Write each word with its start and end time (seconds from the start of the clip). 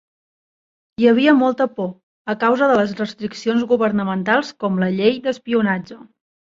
Hi 1.01 1.09
havia 1.11 1.35
molta 1.41 1.67
por, 1.75 1.91
a 2.35 2.37
causa 2.45 2.71
de 2.73 2.79
les 2.81 2.97
restriccions 3.05 3.69
governamentals 3.75 4.53
com 4.65 4.85
la 4.85 4.93
Llei 5.01 5.25
d'Espionatge. 5.31 6.05